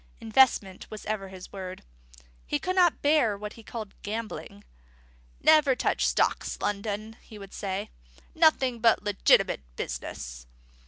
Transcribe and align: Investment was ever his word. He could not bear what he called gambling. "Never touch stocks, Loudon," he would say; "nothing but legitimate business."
Investment 0.19 0.89
was 0.89 1.05
ever 1.05 1.27
his 1.27 1.53
word. 1.53 1.83
He 2.47 2.57
could 2.57 2.75
not 2.75 3.03
bear 3.03 3.37
what 3.37 3.53
he 3.53 3.61
called 3.61 3.93
gambling. 4.01 4.63
"Never 5.39 5.75
touch 5.75 6.07
stocks, 6.07 6.57
Loudon," 6.59 7.17
he 7.21 7.37
would 7.37 7.53
say; 7.53 7.91
"nothing 8.33 8.79
but 8.79 9.03
legitimate 9.03 9.61
business." 9.75 10.47